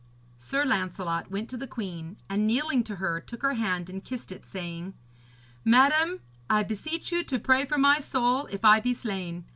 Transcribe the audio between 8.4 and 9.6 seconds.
if I be slain.